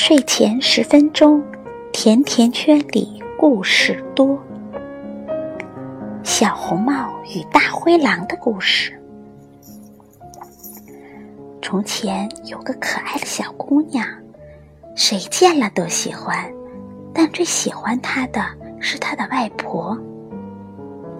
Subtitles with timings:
[0.00, 1.42] 睡前十分钟，
[1.92, 4.38] 甜甜圈里故事多。
[6.22, 8.96] 小红帽与大灰狼的故事。
[11.60, 14.06] 从前有个可爱的小姑娘，
[14.94, 16.48] 谁见了都喜欢，
[17.12, 18.40] 但最喜欢她的
[18.78, 19.98] 是她的外婆。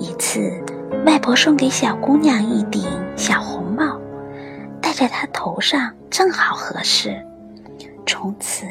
[0.00, 0.60] 一次，
[1.06, 2.82] 外婆送给小姑娘一顶
[3.16, 4.00] 小红帽，
[4.82, 7.24] 戴在她头上正好合适。
[8.24, 8.64] 从此，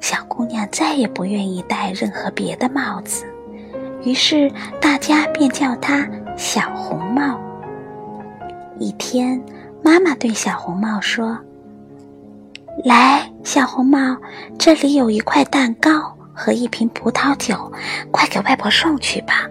[0.00, 3.24] 小姑娘再也不愿意戴任何别的帽子，
[4.04, 4.48] 于是
[4.80, 7.36] 大家便叫她小红帽。
[8.78, 9.42] 一天，
[9.82, 11.36] 妈妈对小红帽说
[12.86, 14.16] ：“来，小红帽，
[14.56, 17.72] 这里有一块蛋糕和一瓶葡萄酒，
[18.12, 19.44] 快给外婆送去吧。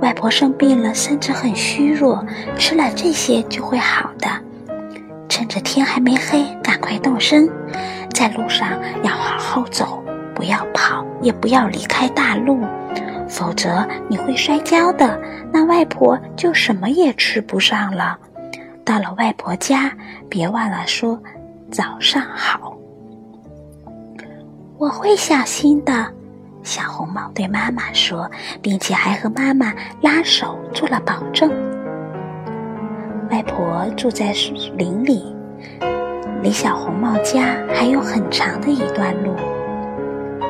[0.00, 2.24] 外婆生病了，身子很虚弱，
[2.56, 4.28] 吃了这些就会好的。”
[5.30, 7.48] 趁着天还没黑，赶快动身，
[8.12, 8.68] 在路上
[9.04, 10.02] 要好好走，
[10.34, 12.58] 不要跑，也不要离开大路，
[13.28, 15.18] 否则你会摔跤的。
[15.52, 18.18] 那外婆就什么也吃不上了。
[18.84, 19.92] 到了外婆家，
[20.28, 21.18] 别忘了说
[21.70, 22.76] 早上好。
[24.78, 26.12] 我会小心的，
[26.64, 28.28] 小红帽对妈妈说，
[28.60, 29.72] 并且还和妈妈
[30.02, 31.52] 拉手做了保证。
[33.30, 35.34] 外婆住在树林里，
[36.42, 39.34] 离小红帽家还有很长的一段路。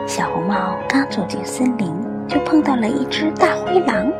[0.06, 1.94] 小红帽刚走进森林，
[2.26, 4.10] 就碰到了一只大灰狼。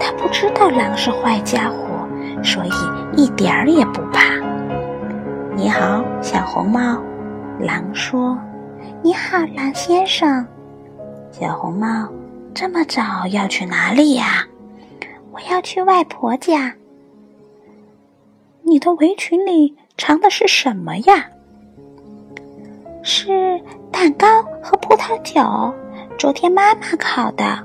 [0.00, 2.08] 他不知道狼是坏家伙，
[2.42, 4.34] 所以一点儿也不怕。
[5.54, 7.02] 你好，小红帽，
[7.60, 8.38] 狼说。
[9.02, 10.46] 你好，狼先生。
[11.30, 12.08] 小红帽，
[12.54, 14.46] 这么早要去哪里呀？
[15.32, 16.74] 我要去外婆家。
[18.62, 21.28] 你的围裙里藏的是什么呀？
[23.02, 25.74] 是蛋糕和葡萄酒，
[26.18, 27.64] 昨天妈妈烤的。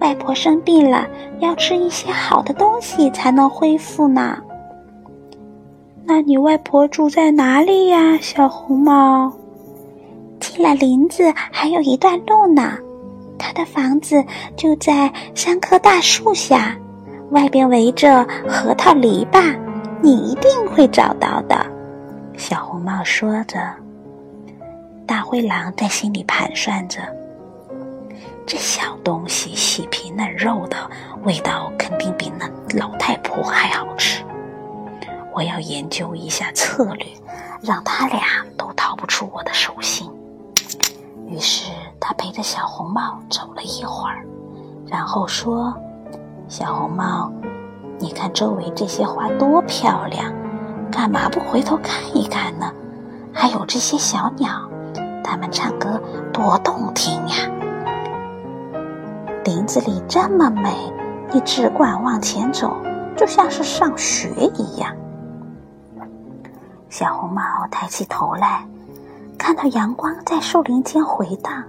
[0.00, 1.08] 外婆生病了，
[1.38, 4.42] 要吃一些好的东西才能恢复呢。
[6.04, 9.32] 那你外婆住在哪里呀，小红帽？
[10.40, 12.76] 进了林子还有一段路呢，
[13.38, 14.22] 她的房子
[14.56, 16.76] 就在三棵大树下。
[17.34, 19.58] 外边围着核桃篱笆，
[20.00, 21.66] 你一定会找到的。”
[22.38, 23.58] 小红帽说着。
[25.04, 27.00] 大灰狼在心里盘算着
[28.46, 30.76] ：“这小东西细皮嫩肉的，
[31.24, 34.24] 味道肯定比那老太婆还好吃。
[35.34, 37.06] 我要研究一下策略，
[37.60, 40.08] 让他俩都逃不出我的手心。”
[41.28, 44.24] 于是他陪着小红帽走了一会儿，
[44.86, 45.74] 然后说。
[46.46, 47.32] 小红帽，
[47.98, 50.32] 你看周围这些花多漂亮，
[50.90, 52.70] 干嘛不回头看一看呢？
[53.32, 54.68] 还有这些小鸟，
[55.24, 56.00] 它们唱歌
[56.32, 57.34] 多动听呀！
[59.44, 60.92] 林子里这么美，
[61.32, 62.76] 你只管往前走，
[63.16, 64.94] 就像是上学一样。
[66.90, 68.64] 小红帽抬起头来，
[69.38, 71.64] 看到阳光在树林间回荡，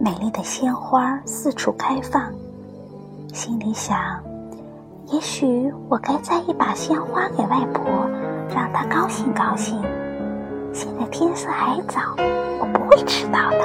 [0.00, 2.22] 美丽的鲜花四处开放。
[3.34, 3.98] 心里想，
[5.06, 7.84] 也许我该摘一把鲜花给外婆，
[8.54, 9.76] 让她高兴高兴。
[10.72, 12.00] 现在天色还早，
[12.60, 13.58] 我不会迟到的。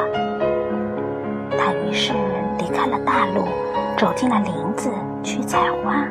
[1.55, 2.13] 他于是
[2.57, 3.43] 离开了大路，
[3.95, 4.89] 走进了林子
[5.21, 6.03] 去采花。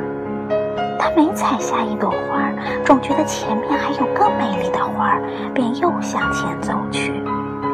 [0.96, 2.52] 他每采下一朵花，
[2.84, 5.18] 总觉得前面还有更美丽的花，
[5.52, 7.12] 便又向前走去。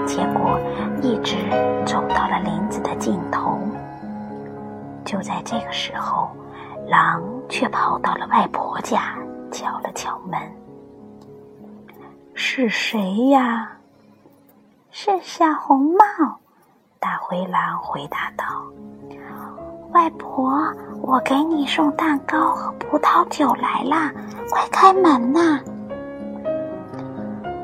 [0.06, 0.59] 结果
[1.03, 1.37] 一直
[1.84, 3.59] 走到了林子的尽头。
[5.05, 6.31] 就在这个时候，
[6.87, 9.17] 狼却跑到了外婆家，
[9.53, 10.41] 敲了敲门。
[12.35, 13.71] 是谁呀？
[14.91, 15.99] 是小红帽。
[16.99, 18.45] 大灰狼回答道
[19.93, 20.53] ：“外婆，
[21.03, 24.11] 我给你送蛋糕和葡萄酒来啦，
[24.51, 25.61] 快开门呐！”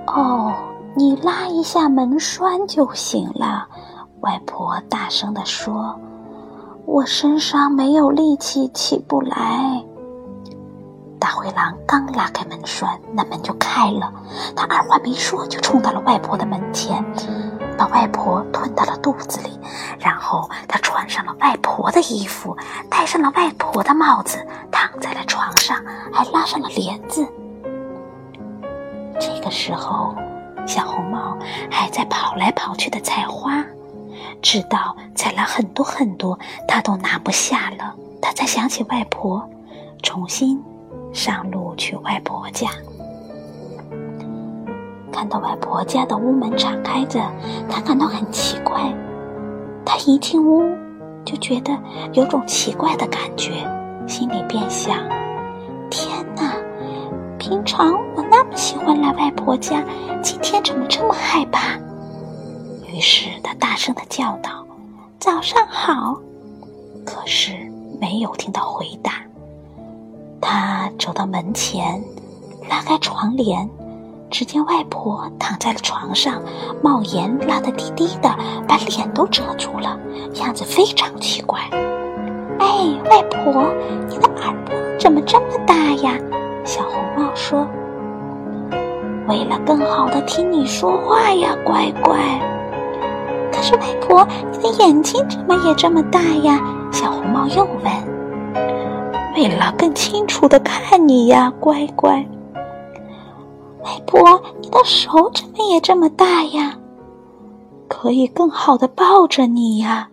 [0.07, 0.55] 哦，
[0.95, 3.67] 你拉一下门栓就行了。
[4.21, 5.99] 外婆大声地说。
[6.87, 9.85] 我身上没有力气，起不来。
[11.19, 14.13] 大灰狼刚拉开门栓，那门就开了。
[14.57, 17.05] 他二话没说，就冲到了外婆的门前，
[17.77, 19.51] 把外婆吞到了肚子里。
[19.99, 22.57] 然后他穿上了外婆的衣服，
[22.91, 24.39] 戴上了外婆的帽子，
[24.73, 25.77] 躺在了床上，
[26.13, 27.27] 还拉上了帘子。
[29.21, 30.15] 这个时候，
[30.67, 31.37] 小红帽
[31.71, 33.63] 还在跑来跑去的采花。
[34.43, 39.43] 直到采了很多很多，他都拿不下了，他才想起外婆，
[40.03, 40.63] 重新
[41.13, 42.69] 上路去外婆家。
[45.13, 47.21] 看到外婆家的屋门敞开着，
[47.69, 48.81] 他感到很奇怪。
[49.85, 50.63] 他一进屋，
[51.25, 51.77] 就觉得
[52.13, 53.53] 有种奇怪的感觉，
[54.07, 54.97] 心里便想：
[55.91, 56.55] 天哪！
[57.39, 59.83] 平常我那么喜欢来外婆家，
[60.23, 61.77] 今天怎么这么害怕？
[63.01, 64.63] 于是他大声的叫道
[65.19, 66.21] ：“早上好！”
[67.03, 67.53] 可是
[67.99, 69.13] 没有听到回答。
[70.39, 71.99] 他走到门前，
[72.69, 73.67] 拉开窗帘，
[74.31, 76.43] 只见外婆躺在了床上，
[76.83, 78.29] 帽檐拉得低低的，
[78.69, 79.99] 把脸都遮住了，
[80.35, 81.59] 样子非常奇怪。
[82.59, 83.73] 哎，外婆，
[84.11, 86.19] 你的耳朵怎么这么大呀？
[86.67, 87.67] 小红帽说
[89.27, 92.19] ：“为了更好的听你说话呀，乖乖。”
[93.77, 96.61] 外婆，你的眼睛怎么也这么大呀？
[96.93, 98.11] 小红帽又问。
[99.37, 102.27] “为了更清楚的看你呀，乖乖。”
[103.83, 106.77] 外婆，你的手怎么也这么大呀？
[107.89, 110.09] 可以更好的抱着你呀。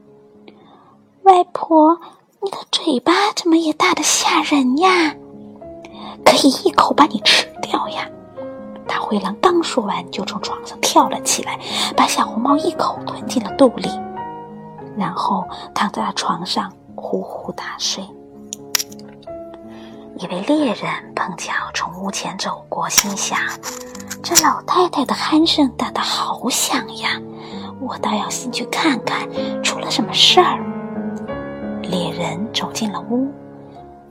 [1.23, 1.99] 外婆，
[2.41, 5.15] 你的嘴巴怎么也大的吓人呀？
[6.23, 7.45] 可以一口把你吃！
[9.07, 11.57] 灰狼刚说完，就从床上跳了起来，
[11.95, 13.89] 把小红帽一口吞进了肚里，
[14.97, 18.03] 然后躺在了床上呼呼大睡。
[20.17, 23.39] 一位猎人碰巧从屋前走过，心想：
[24.21, 27.11] 这老太太的鼾声大得好响呀，
[27.79, 29.25] 我倒要进去看看
[29.63, 30.59] 出了什么事儿。
[31.81, 33.31] 猎人走进了屋，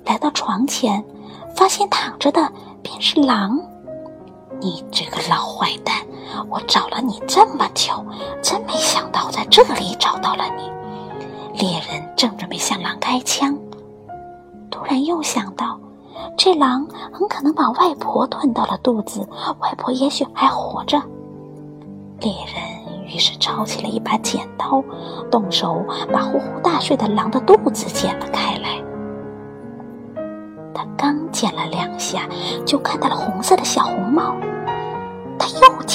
[0.07, 1.05] 来到床前。
[1.55, 2.53] 发现躺着的
[2.83, 3.59] 便是狼，
[4.61, 5.95] 你这个老坏蛋！
[6.51, 8.05] 我找了你这么久，
[8.43, 10.71] 真没想到在这里找到了你。
[11.59, 13.57] 猎人正准备向狼开枪，
[14.71, 15.79] 突然又想到，
[16.37, 19.27] 这狼很可能把外婆吞到了肚子，
[19.61, 21.01] 外婆也许还活着。
[22.21, 24.83] 猎人于是抄起了一把剪刀，
[25.31, 25.83] 动手
[26.13, 28.83] 把呼呼大睡的狼的肚子剪了开来。
[30.75, 32.29] 他刚剪了两下，
[32.67, 34.35] 就看到了红色的小红帽。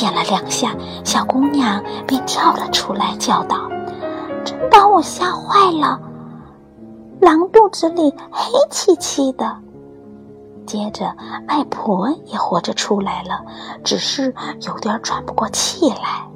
[0.01, 3.69] 点了两下，小姑娘便跳了出来，叫道
[4.43, 6.01] ：“真把我吓坏了！
[7.19, 9.55] 狼肚子里黑漆漆的。”
[10.65, 11.15] 接着，
[11.49, 13.45] 外婆也活着出来了，
[13.83, 16.27] 只是有点喘不过气来。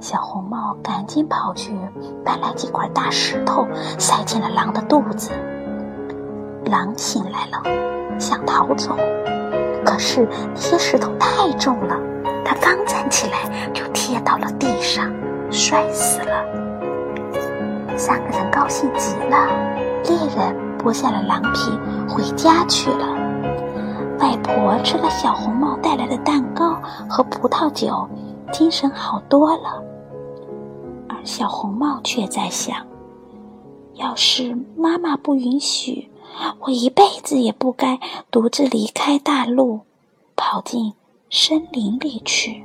[0.00, 1.76] 小红帽赶紧跑去
[2.24, 3.66] 搬来几块大石头，
[3.98, 5.32] 塞进了狼的肚子。
[6.64, 8.96] 狼醒来了，想逃走，
[9.84, 11.94] 可是那些石头太重了，
[12.44, 15.12] 他刚站起来就贴到了地上，
[15.50, 16.44] 摔死了。
[17.96, 19.48] 三个人高兴极了，
[20.04, 21.70] 猎人剥下了狼皮，
[22.08, 23.06] 回家去了。
[24.18, 28.08] 外婆吃了小红帽带来的蛋糕和葡萄酒，
[28.52, 29.82] 精神好多了。
[31.08, 32.76] 而小红帽却在想，
[33.94, 36.08] 要是妈妈不允许。
[36.60, 38.00] 我一辈子也不该
[38.30, 39.80] 独自离开大陆，
[40.34, 40.94] 跑进
[41.34, 42.62] 森林里去。